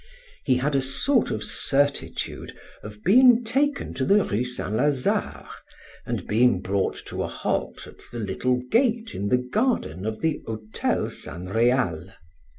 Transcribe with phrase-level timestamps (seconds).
[0.43, 5.47] He had a sort of certitude of being taken to the Rue Saint Lazare,
[6.07, 10.41] and being brought to a halt at the little gate in the garden of the
[10.47, 12.13] Hotel San Real.